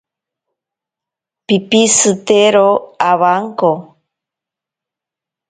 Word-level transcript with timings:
Pipishitero 1.45 2.67
awanko. 3.09 3.71